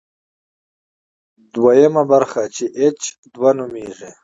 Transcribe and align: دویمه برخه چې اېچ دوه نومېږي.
دویمه 1.53 2.03
برخه 2.11 2.43
چې 2.55 2.65
اېچ 2.79 3.01
دوه 3.33 3.51
نومېږي. 3.57 4.11